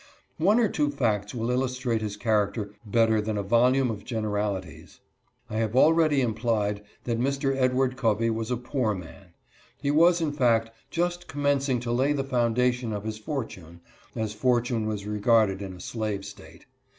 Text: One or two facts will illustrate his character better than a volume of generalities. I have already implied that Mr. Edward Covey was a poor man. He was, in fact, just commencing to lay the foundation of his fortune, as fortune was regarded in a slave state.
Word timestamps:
One 0.39 0.59
or 0.59 0.67
two 0.67 0.89
facts 0.89 1.35
will 1.35 1.51
illustrate 1.51 2.01
his 2.01 2.17
character 2.17 2.73
better 2.83 3.21
than 3.21 3.37
a 3.37 3.43
volume 3.43 3.91
of 3.91 4.03
generalities. 4.03 4.99
I 5.47 5.57
have 5.57 5.75
already 5.75 6.21
implied 6.21 6.81
that 7.03 7.19
Mr. 7.19 7.55
Edward 7.55 7.97
Covey 7.97 8.31
was 8.31 8.49
a 8.49 8.57
poor 8.57 8.95
man. 8.95 9.33
He 9.79 9.91
was, 9.91 10.19
in 10.19 10.31
fact, 10.31 10.71
just 10.89 11.27
commencing 11.27 11.79
to 11.81 11.91
lay 11.91 12.13
the 12.13 12.23
foundation 12.23 12.93
of 12.93 13.03
his 13.03 13.19
fortune, 13.19 13.81
as 14.15 14.33
fortune 14.33 14.87
was 14.87 15.05
regarded 15.05 15.61
in 15.61 15.73
a 15.75 15.79
slave 15.79 16.25
state. 16.25 16.65